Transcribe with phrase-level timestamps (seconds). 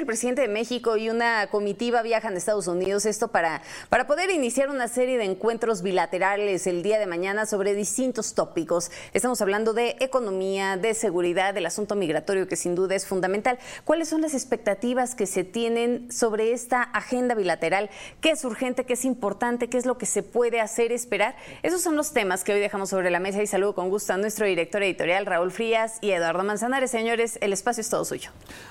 [0.00, 3.60] El presidente de México y una comitiva viajan a Estados Unidos, esto para,
[3.90, 8.90] para poder iniciar una serie de encuentros bilaterales el día de mañana sobre distintos tópicos.
[9.12, 13.58] Estamos hablando de economía, de seguridad, del asunto migratorio que sin duda es fundamental.
[13.84, 17.90] ¿Cuáles son las expectativas que se tienen sobre esta agenda bilateral?
[18.22, 21.36] ¿Qué es urgente, qué es importante, qué es lo que se puede hacer, esperar?
[21.62, 24.16] Esos son los temas que hoy dejamos sobre la mesa y saludo con gusto a
[24.16, 26.90] nuestro director editorial Raúl Frías y Eduardo Manzanares.
[26.90, 28.30] Señores, el espacio es todo suyo.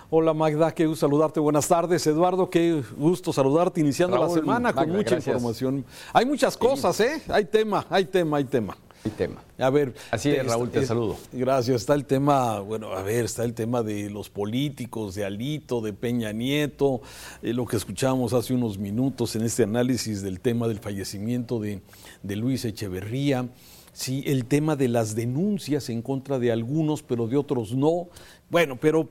[0.10, 1.40] Hola Magda, qué gusto saludarte.
[1.42, 2.50] Buenas tardes, Eduardo.
[2.50, 5.84] Qué gusto saludarte iniciando la semana con mucha información.
[6.14, 7.22] Hay muchas cosas, ¿eh?
[7.28, 8.78] Hay tema, hay tema, hay tema.
[9.04, 9.44] Hay tema.
[9.58, 9.94] A ver.
[10.12, 11.18] Así es, Raúl, te saludo.
[11.34, 11.82] Gracias.
[11.82, 15.92] Está el tema, bueno, a ver, está el tema de los políticos, de Alito, de
[15.92, 17.02] Peña Nieto,
[17.42, 21.82] eh, lo que escuchamos hace unos minutos en este análisis del tema del fallecimiento de,
[22.24, 23.50] de Luis Echeverría.
[24.00, 28.08] Sí, el tema de las denuncias en contra de algunos, pero de otros no.
[28.50, 29.10] Bueno, pero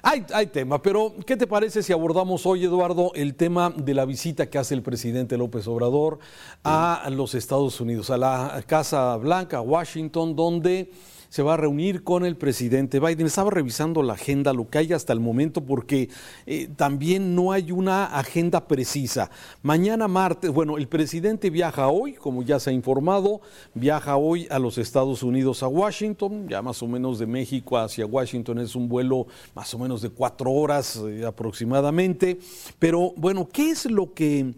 [0.00, 0.80] hay, hay, tema.
[0.80, 4.72] Pero, ¿qué te parece si abordamos hoy, Eduardo, el tema de la visita que hace
[4.72, 6.20] el presidente López Obrador
[6.64, 10.90] a los Estados Unidos, a la Casa Blanca, a Washington, donde
[11.30, 13.26] se va a reunir con el presidente Biden.
[13.26, 16.10] Estaba revisando la agenda, lo que hay hasta el momento, porque
[16.44, 19.30] eh, también no hay una agenda precisa.
[19.62, 23.40] Mañana martes, bueno, el presidente viaja hoy, como ya se ha informado,
[23.74, 28.04] viaja hoy a los Estados Unidos, a Washington, ya más o menos de México hacia
[28.06, 32.40] Washington es un vuelo más o menos de cuatro horas eh, aproximadamente.
[32.80, 34.52] Pero bueno, ¿qué es lo que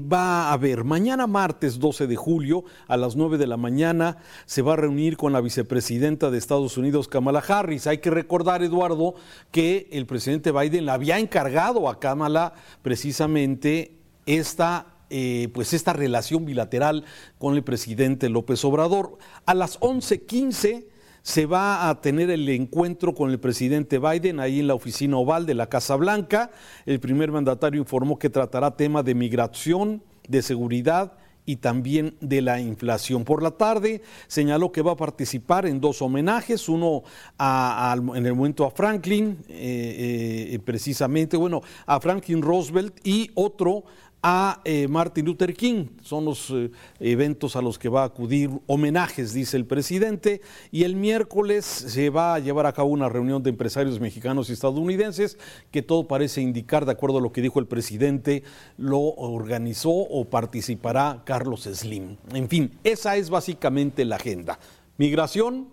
[0.00, 0.84] va a haber.
[0.84, 5.16] Mañana martes 12 de julio a las 9 de la mañana se va a reunir
[5.16, 7.86] con la vicepresidenta de Estados Unidos, Kamala Harris.
[7.86, 9.14] Hay que recordar, Eduardo,
[9.50, 16.46] que el presidente Biden le había encargado a Kamala precisamente esta eh, pues esta relación
[16.46, 17.04] bilateral
[17.38, 19.18] con el presidente López Obrador.
[19.44, 20.86] A las 11:15
[21.22, 25.46] se va a tener el encuentro con el presidente Biden ahí en la oficina oval
[25.46, 26.50] de la Casa Blanca.
[26.84, 31.12] El primer mandatario informó que tratará temas de migración, de seguridad
[31.44, 33.24] y también de la inflación.
[33.24, 37.02] Por la tarde señaló que va a participar en dos homenajes, uno
[37.38, 43.84] en el momento a Franklin, eh, eh, precisamente, bueno, a Franklin Roosevelt y otro
[44.22, 45.86] a eh, Martin Luther King.
[46.02, 50.40] Son los eh, eventos a los que va a acudir homenajes, dice el presidente.
[50.70, 54.52] Y el miércoles se va a llevar a cabo una reunión de empresarios mexicanos y
[54.52, 55.38] estadounidenses
[55.70, 58.44] que todo parece indicar, de acuerdo a lo que dijo el presidente,
[58.78, 62.16] lo organizó o participará Carlos Slim.
[62.32, 64.58] En fin, esa es básicamente la agenda.
[64.98, 65.68] Migración.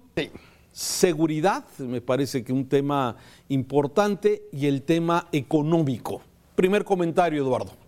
[0.72, 3.16] Seguridad, me parece que un tema
[3.48, 6.22] importante, y el tema económico.
[6.56, 7.79] Primer comentario, Eduardo.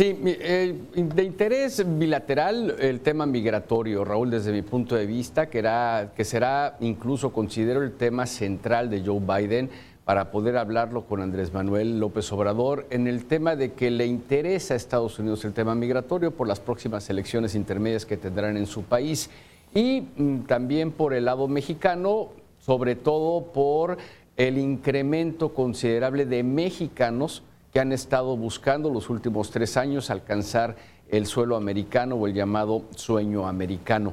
[0.00, 5.58] Sí, eh, de interés bilateral el tema migratorio, Raúl, desde mi punto de vista, que,
[5.58, 9.68] era, que será incluso, considero, el tema central de Joe Biden
[10.06, 14.72] para poder hablarlo con Andrés Manuel López Obrador en el tema de que le interesa
[14.72, 18.84] a Estados Unidos el tema migratorio por las próximas elecciones intermedias que tendrán en su
[18.84, 19.28] país
[19.74, 23.98] y mm, también por el lado mexicano, sobre todo por
[24.38, 30.76] el incremento considerable de mexicanos que han estado buscando los últimos tres años alcanzar
[31.08, 34.12] el suelo americano o el llamado sueño americano.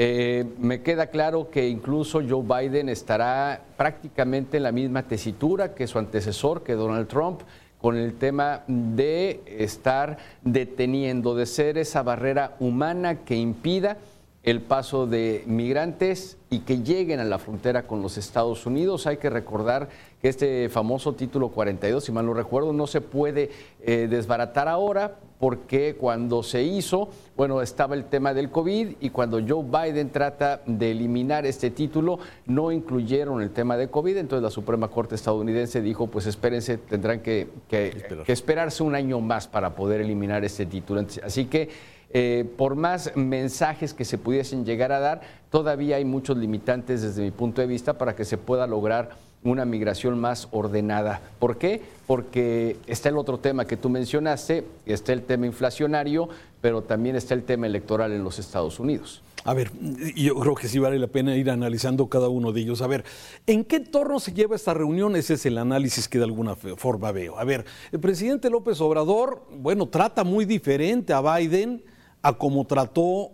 [0.00, 5.88] Eh, me queda claro que incluso Joe Biden estará prácticamente en la misma tesitura que
[5.88, 7.40] su antecesor, que Donald Trump,
[7.80, 13.98] con el tema de estar deteniendo, de ser esa barrera humana que impida
[14.44, 19.06] el paso de migrantes y que lleguen a la frontera con los Estados Unidos.
[19.06, 19.88] Hay que recordar
[20.20, 23.50] que este famoso título 42, si mal no recuerdo, no se puede
[23.82, 29.38] eh, desbaratar ahora porque cuando se hizo, bueno, estaba el tema del COVID y cuando
[29.38, 34.50] Joe Biden trata de eliminar este título, no incluyeron el tema de COVID, entonces la
[34.50, 37.92] Suprema Corte estadounidense dijo, pues espérense, tendrán que, que
[38.26, 41.06] esperarse un año más para poder eliminar este título.
[41.22, 41.68] Así que
[42.10, 45.20] eh, por más mensajes que se pudiesen llegar a dar,
[45.50, 49.10] todavía hay muchos limitantes desde mi punto de vista para que se pueda lograr
[49.50, 51.20] una migración más ordenada.
[51.38, 51.82] ¿Por qué?
[52.06, 56.28] Porque está el otro tema que tú mencionaste, está el tema inflacionario,
[56.60, 59.22] pero también está el tema electoral en los Estados Unidos.
[59.44, 59.70] A ver,
[60.14, 62.82] yo creo que sí vale la pena ir analizando cada uno de ellos.
[62.82, 63.04] A ver,
[63.46, 65.16] ¿en qué torno se lleva esta reunión?
[65.16, 67.38] Ese es el análisis que de alguna forma veo.
[67.38, 71.82] A ver, el presidente López Obrador, bueno, trata muy diferente a Biden
[72.20, 73.30] a como trató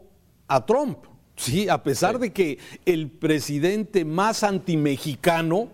[0.46, 0.99] a Trump.
[1.37, 5.69] Sí, a pesar de que el presidente más antimexicano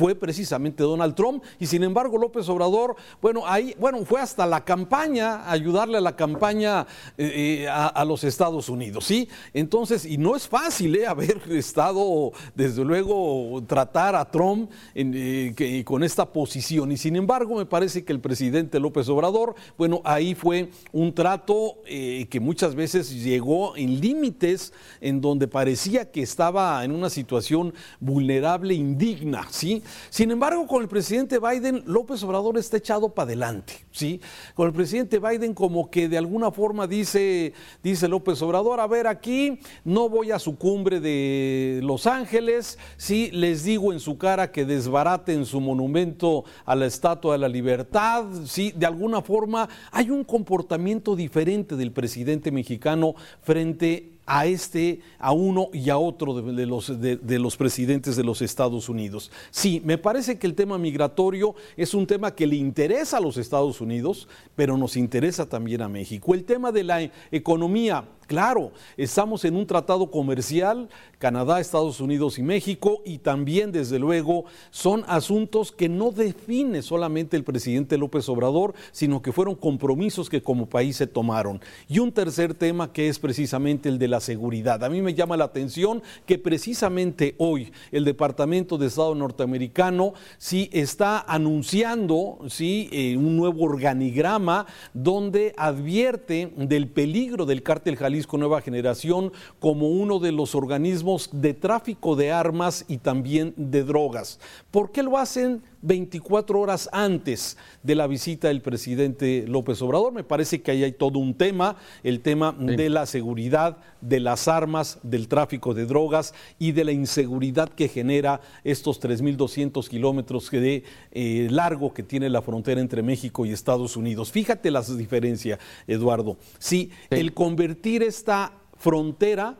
[0.00, 4.64] fue precisamente Donald Trump y sin embargo López Obrador, bueno, ahí, bueno, fue hasta la
[4.64, 6.86] campaña, ayudarle a la campaña
[7.18, 9.28] eh, eh, a, los Estados Unidos, ¿sí?
[9.52, 11.06] Entonces, y no es fácil, ¿eh?
[11.06, 17.66] Haber estado, desde luego, tratar a Trump eh, con esta posición y sin embargo me
[17.66, 23.76] parece que el presidente López Obrador, bueno, ahí fue un trato que muchas veces llegó
[23.76, 24.72] en límites
[25.02, 29.82] en donde parecía que estaba en una situación vulnerable, indigna, ¿sí?
[30.10, 34.20] Sin embargo, con el presidente Biden, López Obrador está echado para adelante, ¿sí?
[34.54, 37.52] Con el presidente Biden como que de alguna forma dice,
[37.82, 43.30] dice López Obrador, a ver, aquí no voy a su cumbre de Los Ángeles, sí,
[43.32, 48.24] les digo en su cara que desbaraten su monumento a la Estatua de la Libertad,
[48.46, 55.32] sí, de alguna forma hay un comportamiento diferente del presidente mexicano frente a este, a
[55.32, 59.30] uno y a otro de, los, de, los presidentes de los Estados Unidos.
[59.50, 63.36] Sí, me parece que el tema migratorio es un tema que le interesa a los
[63.36, 66.32] Estados Unidos, pero nos interesa también a México.
[66.34, 70.88] El tema de la economía, Claro, estamos en un tratado comercial,
[71.18, 77.36] Canadá, Estados Unidos y México, y también, desde luego, son asuntos que no define solamente
[77.36, 81.60] el presidente López Obrador, sino que fueron compromisos que como país se tomaron.
[81.88, 84.84] Y un tercer tema que es precisamente el de la seguridad.
[84.84, 90.70] A mí me llama la atención que precisamente hoy el Departamento de Estado norteamericano sí
[90.72, 98.60] está anunciando sí, eh, un nuevo organigrama donde advierte del peligro del cártel Jalisco Nueva
[98.60, 104.38] Generación como uno de los organismos de tráfico de armas y también de drogas.
[104.70, 110.12] ¿Por qué lo hacen 24 horas antes de la visita del presidente López Obrador?
[110.12, 114.48] Me parece que ahí hay todo un tema, el tema de la seguridad, de las
[114.48, 120.84] armas, del tráfico de drogas y de la inseguridad que genera estos 3.200 kilómetros de
[121.12, 124.32] eh, largo que tiene la frontera entre México y Estados Unidos.
[124.32, 126.36] Fíjate las diferencias, Eduardo.
[126.58, 126.90] sí.
[127.10, 129.56] el convertir esta frontera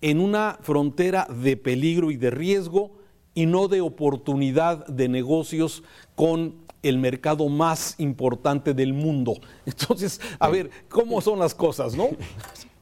[0.00, 2.90] en una frontera de peligro y de riesgo
[3.34, 5.82] y no de oportunidad de negocios
[6.14, 9.34] con el mercado más importante del mundo.
[9.66, 12.08] Entonces, a ver, ¿cómo son las cosas, no?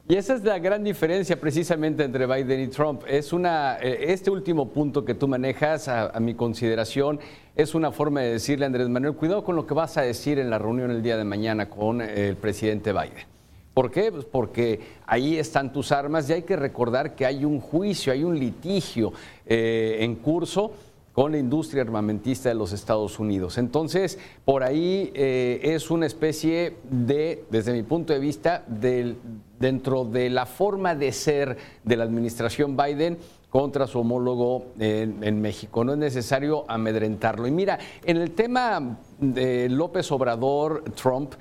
[0.09, 3.03] Y esa es la gran diferencia precisamente entre Biden y Trump.
[3.07, 7.19] Es una, eh, este último punto que tú manejas, a, mi consideración,
[7.55, 10.39] es una forma de decirle a Andrés Manuel, cuidado con lo que vas a decir
[10.39, 13.25] en la reunión el día de mañana con el presidente Biden.
[13.73, 14.11] ¿Por qué?
[14.11, 18.23] Pues porque ahí están tus armas y hay que recordar que hay un juicio, hay
[18.23, 19.13] un litigio
[19.45, 20.71] eh, en curso
[21.13, 23.57] con la industria armamentista de los Estados Unidos.
[23.57, 30.29] Entonces, por ahí eh, es una especie de, desde mi punto de vista, dentro de
[30.29, 33.17] la forma de ser de la administración Biden,
[33.49, 35.83] contra su homólogo en, México.
[35.83, 37.45] No es necesario amedrentarlo.
[37.47, 41.33] Y mira, en el tema de López Obrador, Trump,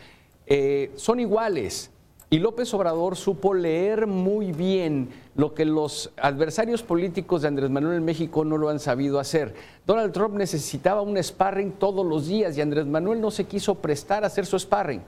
[0.45, 1.93] eh, son iguales.
[2.33, 7.97] Y López Obrador supo leer muy bien lo que los adversarios políticos de Andrés Manuel
[7.97, 9.53] en México no lo han sabido hacer.
[9.85, 14.23] Donald Trump necesitaba un sparring todos los días y Andrés Manuel no se quiso prestar
[14.23, 15.03] a hacer su sparring.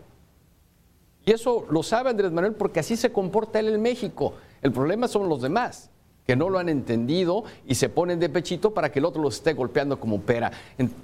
[1.25, 4.35] Y eso lo sabe Andrés Manuel porque así se comporta él en México.
[4.61, 5.91] El problema son los demás
[6.27, 9.37] que no lo han entendido y se ponen de pechito para que el otro los
[9.37, 10.51] esté golpeando como pera.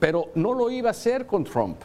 [0.00, 1.76] Pero no lo iba a hacer con Trump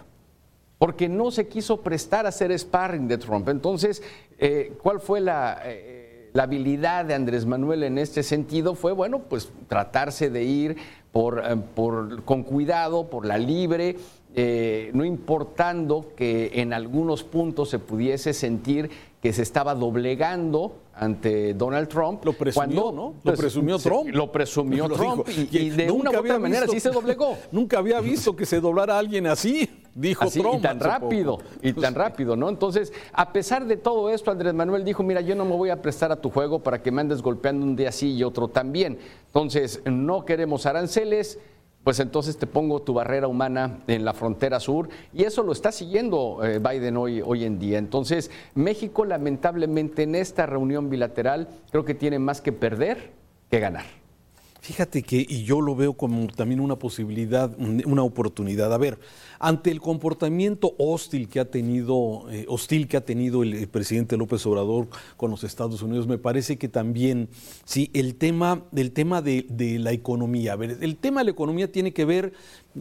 [0.84, 3.48] porque no se quiso prestar a hacer sparring de Trump.
[3.48, 4.04] Entonces,
[4.38, 8.76] eh, ¿cuál fue eh, la, habilidad de Andrés Manuel en este sentido?
[8.76, 10.76] Fue, bueno, pues tratarse de ir
[11.14, 11.56] por, eh,
[12.26, 13.96] con cuidado, por la libre,
[14.92, 18.90] no importando que en algunos puntos se pudiese sentir
[19.22, 22.26] que se estaba doblegando ante Donald Trump.
[22.26, 23.14] Lo presumió, ¿no?
[23.24, 24.10] Lo presumió Trump.
[24.10, 27.38] Lo presumió Trump y, de una u otra manera sí se doblegó.
[27.54, 30.60] Nunca había visto que se doblara alguien así, dijo Trump.
[30.60, 32.50] Y tan rápido, y tan rápido, ¿no?
[32.50, 35.82] Entonces, a pesar de todo esto, Andrés Manuel dijo, mira, yo no me voy a
[35.82, 38.98] prestar a tu juego para que me andes golpeando un día sí y otro también.
[39.28, 41.40] Entonces, no queremos aranceles,
[41.84, 45.72] pues entonces te pongo tu barrera humana en la frontera sur y eso lo está
[45.72, 47.78] siguiendo eh, Biden hoy, hoy en día.
[47.78, 53.12] Entonces, México lamentablemente en esta reunión bilateral creo que tiene más que perder
[53.50, 54.03] que ganar.
[54.64, 58.74] Fíjate que, y yo lo veo como también una posibilidad, una oportunidad.
[58.74, 58.98] A ver,
[59.38, 64.46] ante el comportamiento hostil que ha tenido, eh, hostil que ha tenido el, presidente López
[64.46, 67.28] Obrador con los Estados Unidos, me parece que también,
[67.66, 69.46] sí, el tema, el tema de,
[69.82, 70.54] la economía.
[70.54, 72.32] A ver, el tema de la economía tiene que ver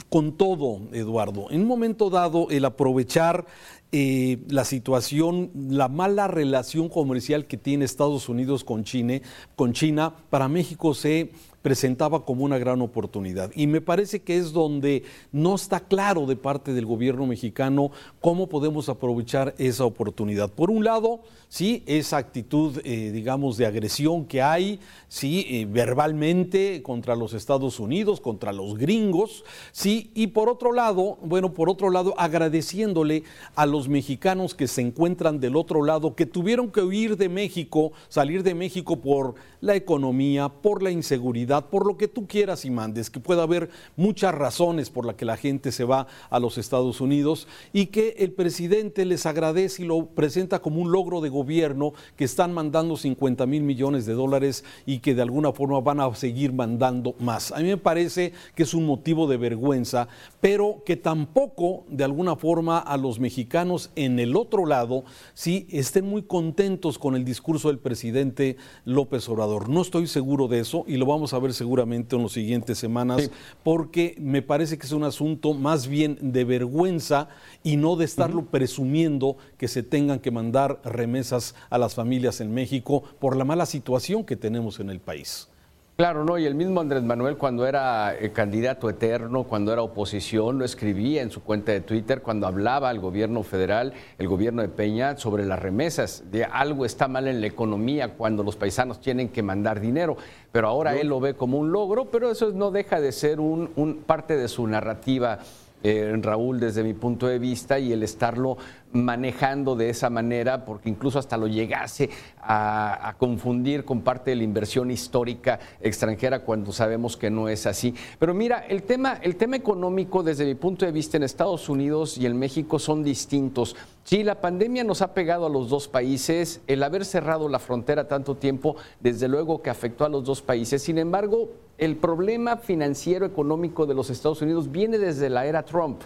[0.08, 1.50] con todo, Eduardo.
[1.50, 3.44] En un momento dado, el aprovechar
[3.90, 9.20] eh, la situación, la mala relación comercial que tiene Estados Unidos con China,
[9.56, 13.50] con China para México se presentaba como una gran oportunidad.
[13.54, 17.90] Y me parece que es donde no está claro de parte del gobierno mexicano
[18.20, 20.50] cómo podemos aprovechar esa oportunidad.
[20.50, 26.82] Por un lado, sí, esa actitud, eh, digamos, de agresión que hay, sí, eh, verbalmente
[26.82, 31.90] contra los Estados Unidos, contra los gringos, sí, y por otro lado, bueno, por otro
[31.90, 33.22] lado, agradeciéndole
[33.54, 37.92] a los mexicanos que se encuentran del otro lado, que tuvieron que huir de México,
[38.08, 42.70] salir de México por la economía, por la inseguridad, por lo que tú quieras y
[42.70, 46.58] mandes, que pueda haber muchas razones por las que la gente se va a los
[46.58, 51.28] Estados Unidos y que el presidente les agradece y lo presenta como un logro de
[51.28, 56.00] gobierno que están mandando 50 mil millones de dólares y que de alguna forma van
[56.00, 57.52] a seguir mandando más.
[57.52, 60.08] A mí me parece que es un motivo de vergüenza,
[60.40, 65.04] pero que tampoco de alguna forma a los mexicanos en el otro lado
[65.34, 69.68] sí estén muy contentos con el discurso del presidente López Obrador.
[69.68, 73.30] No estoy seguro de eso y lo vamos a ver seguramente en las siguientes semanas
[73.62, 77.28] porque me parece que es un asunto más bien de vergüenza
[77.62, 82.54] y no de estarlo presumiendo que se tengan que mandar remesas a las familias en
[82.54, 85.48] México por la mala situación que tenemos en el país.
[85.94, 90.58] Claro, no, y el mismo Andrés Manuel cuando era eh, candidato eterno, cuando era oposición,
[90.58, 94.68] lo escribía en su cuenta de Twitter cuando hablaba al gobierno federal, el gobierno de
[94.68, 99.28] Peña, sobre las remesas, de algo está mal en la economía cuando los paisanos tienen
[99.28, 100.16] que mandar dinero,
[100.50, 104.02] pero ahora él lo ve como un logro, pero eso no deja de ser un
[104.06, 105.40] parte de su narrativa
[105.82, 108.56] eh, Raúl, desde mi punto de vista, y el estarlo
[108.92, 112.10] manejando de esa manera, porque incluso hasta lo llegase
[112.40, 117.94] a, confundir con parte de la inversión histórica extranjera cuando sabemos que no es así.
[118.18, 122.18] Pero mira, el tema, el tema económico desde mi punto de vista en Estados Unidos
[122.18, 123.76] y en México son distintos.
[124.04, 128.08] Sí, la pandemia nos ha pegado a los dos países, el haber cerrado la frontera
[128.08, 130.82] tanto tiempo, desde luego que afectó a los dos países.
[130.82, 131.50] Sin embargo,
[131.82, 136.02] el problema financiero económico de los Estados Unidos viene desde la era Trump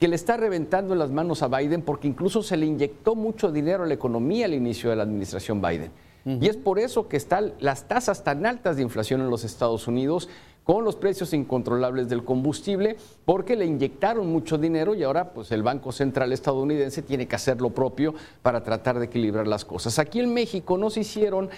[0.00, 3.52] que le está reventando en las manos a Biden porque incluso se le inyectó mucho
[3.52, 5.92] dinero a la economía al inicio de la administración Biden.
[6.24, 9.86] Y es por eso que están las tasas tan altas de inflación en los Estados
[9.86, 10.28] Unidos
[10.64, 15.62] con los precios incontrolables del combustible, porque le inyectaron mucho dinero y ahora pues el
[15.62, 19.98] Banco Central estadounidense tiene que hacer lo propio para tratar de equilibrar las cosas.
[19.98, 21.50] Aquí en México no se hicieron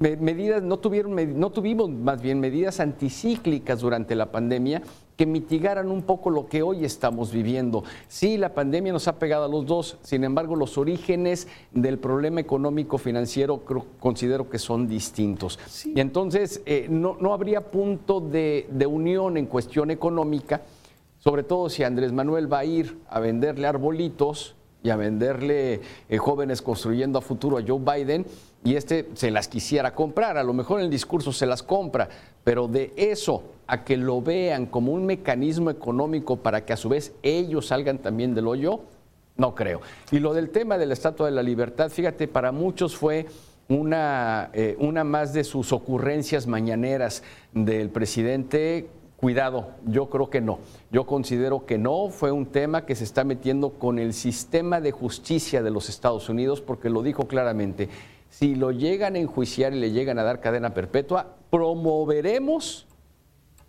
[0.00, 4.82] medidas, no, tuvieron, no tuvimos más bien medidas anticíclicas durante la pandemia
[5.14, 7.84] que mitigaran un poco lo que hoy estamos viviendo.
[8.08, 12.40] Sí, la pandemia nos ha pegado a los dos, sin embargo, los orígenes del problema
[12.40, 13.62] económico financiero
[13.98, 15.58] considero que son distintos.
[15.84, 20.62] Y entonces eh, no, no, habría punto de, de unión en cuestión económica,
[21.18, 26.16] sobre todo si Andrés Manuel va a ir a venderle arbolitos y a venderle eh,
[26.16, 28.24] jóvenes construyendo a futuro a Joe Biden
[28.62, 32.08] y este se las quisiera comprar, a lo mejor en el discurso se las compra,
[32.44, 36.88] pero de eso a que lo vean como un mecanismo económico para que a su
[36.88, 38.80] vez ellos salgan también del hoyo,
[39.36, 39.80] no creo.
[40.10, 43.26] Y lo del tema de la Estatua de la Libertad, fíjate, para muchos fue
[43.68, 48.88] una, eh, una más de sus ocurrencias mañaneras del presidente
[49.20, 50.60] Cuidado, yo creo que no.
[50.90, 54.92] Yo considero que no fue un tema que se está metiendo con el sistema de
[54.92, 57.90] justicia de los Estados Unidos, porque lo dijo claramente.
[58.40, 62.86] Si lo llegan a enjuiciar y le llegan a dar cadena perpetua, promoveremos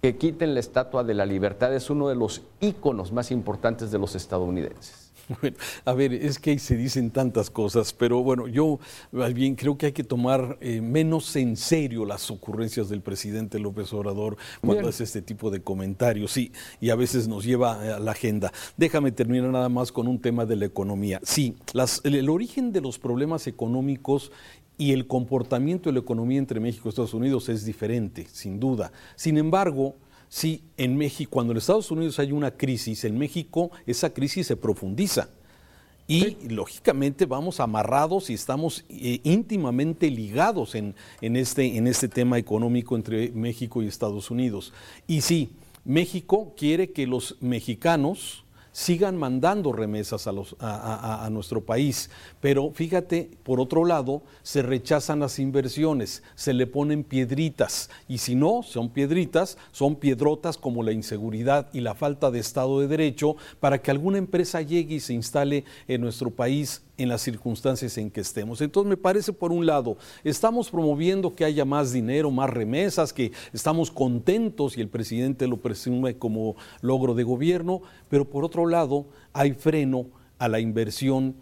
[0.02, 1.76] que quiten la estatua de la libertad.
[1.76, 5.12] Es uno de los íconos más importantes de los estadounidenses.
[5.40, 8.80] Bueno, a ver, es que ahí se dicen tantas cosas, pero bueno, yo
[9.12, 13.60] más bien creo que hay que tomar eh, menos en serio las ocurrencias del presidente
[13.60, 16.52] López Obrador cuando hace este tipo de comentarios, sí,
[16.82, 18.52] y a veces nos lleva a la agenda.
[18.76, 21.22] Déjame terminar nada más con un tema de la economía.
[21.24, 21.56] Sí,
[22.04, 24.32] el origen de los problemas económicos
[24.82, 28.92] y el comportamiento de la economía entre México y Estados Unidos es diferente, sin duda.
[29.16, 29.96] Sin embargo,
[30.34, 34.56] Sí, en México, cuando en Estados Unidos hay una crisis, en México esa crisis se
[34.56, 35.28] profundiza.
[36.08, 42.38] Y lógicamente vamos amarrados y estamos eh, íntimamente ligados en, en, este, en este tema
[42.38, 44.72] económico entre México y Estados Unidos.
[45.06, 45.50] Y sí,
[45.84, 52.10] México quiere que los mexicanos sigan mandando remesas a, los, a, nuestro país.
[52.40, 57.90] Pero fíjate, por otro lado, se rechazan las inversiones, se le ponen piedritas.
[58.08, 62.80] Y si no, son piedritas, son piedrotas como la inseguridad y la falta de Estado
[62.80, 67.22] de Derecho para que alguna empresa llegue y se instale en nuestro país en las
[67.22, 68.62] circunstancias en que estemos.
[68.62, 73.32] Entonces me parece, por un lado, estamos promoviendo que haya más dinero, más remesas, que
[73.54, 79.06] estamos contentos y el presidente lo presume como logro de gobierno, pero por otro lado
[79.34, 81.36] hay freno a la inversión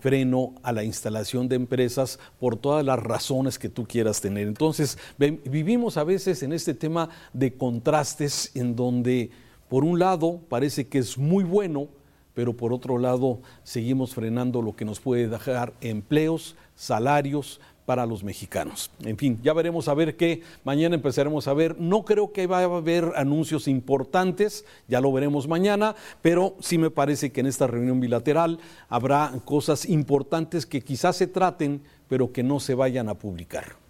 [0.00, 4.46] freno a la instalación de empresas por todas las razones que tú quieras tener.
[4.46, 9.30] Entonces, vivimos a veces en este tema de contrastes en donde,
[9.70, 11.88] por un lado, parece que es muy bueno,
[12.34, 18.22] pero por otro lado, seguimos frenando lo que nos puede dejar empleos, salarios, para los
[18.22, 18.90] mexicanos.
[19.04, 20.42] En fin, ya veremos a ver qué.
[20.64, 21.78] Mañana empezaremos a ver.
[21.80, 26.90] No creo que vaya a haber anuncios importantes, ya lo veremos mañana, pero sí me
[26.90, 28.58] parece que en esta reunión bilateral
[28.88, 33.81] habrá cosas importantes que quizás se traten, pero que no se vayan a publicar.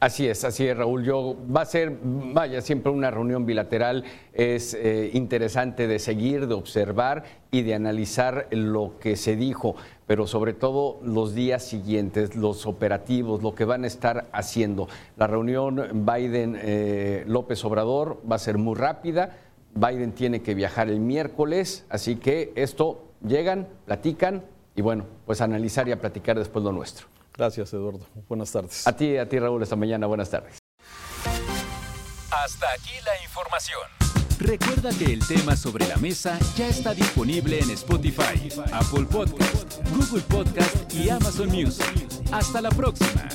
[0.00, 1.04] Así es, así es, Raúl.
[1.04, 4.02] Yo va a ser, vaya, siempre una reunión bilateral
[4.32, 9.76] es eh, interesante de seguir, de observar y de analizar lo que se dijo,
[10.06, 14.88] pero sobre todo los días siguientes, los operativos, lo que van a estar haciendo.
[15.18, 15.76] La reunión
[16.06, 19.36] Biden-López eh, Obrador va a ser muy rápida.
[19.74, 25.86] Biden tiene que viajar el miércoles, así que esto llegan, platican y bueno, pues analizar
[25.88, 27.06] y a platicar después lo nuestro.
[27.40, 28.06] Gracias, Eduardo.
[28.28, 28.86] Buenas tardes.
[28.86, 30.06] A ti, a ti, Raúl, esta mañana.
[30.06, 30.58] Buenas tardes.
[32.30, 33.80] Hasta aquí la información.
[34.38, 40.22] Recuerda que el tema sobre la mesa ya está disponible en Spotify, Apple Podcast, Google
[40.28, 41.86] Podcast y Amazon Music.
[42.30, 43.26] Hasta la próxima.